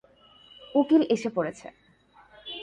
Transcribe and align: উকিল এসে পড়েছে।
উকিল 0.75 1.01
এসে 1.09 1.29
পড়েছে। 1.35 1.67